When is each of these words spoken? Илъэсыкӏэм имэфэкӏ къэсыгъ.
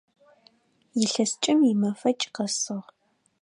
Илъэсыкӏэм 1.01 1.59
имэфэкӏ 1.71 2.25
къэсыгъ. 2.35 2.87